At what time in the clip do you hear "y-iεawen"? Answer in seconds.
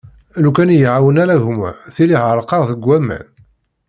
0.75-1.21